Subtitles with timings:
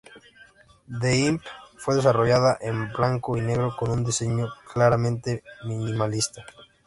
[0.87, 1.43] The Imp
[1.77, 6.43] fue desarrollada en blanco y negro con un diseño claramente minimalista.